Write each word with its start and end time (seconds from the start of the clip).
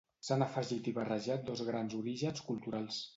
S'han 0.27 0.43
afegit 0.45 0.89
i 0.91 0.93
barrejat 0.95 1.45
dos 1.51 1.61
grans 1.67 1.95
orígens 1.99 2.45
culturals 2.49 3.03